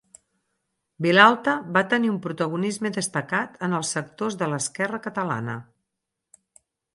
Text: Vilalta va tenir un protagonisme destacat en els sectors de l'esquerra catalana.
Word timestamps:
Vilalta 1.05 1.51
va 1.75 1.83
tenir 1.91 2.09
un 2.13 2.17
protagonisme 2.23 2.91
destacat 2.95 3.61
en 3.69 3.77
els 3.81 3.93
sectors 3.97 4.39
de 4.41 4.49
l'esquerra 4.55 5.03
catalana. 5.05 5.59